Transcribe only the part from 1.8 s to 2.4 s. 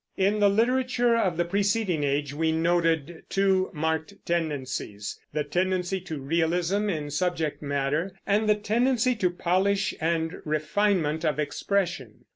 age